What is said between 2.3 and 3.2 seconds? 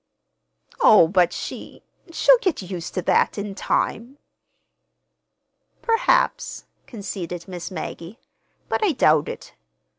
get used to